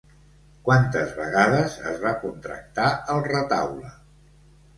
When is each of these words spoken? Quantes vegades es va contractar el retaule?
Quantes 0.69 1.11
vegades 1.19 1.75
es 1.91 1.99
va 2.07 2.15
contractar 2.25 2.89
el 3.17 3.23
retaule? 3.29 3.95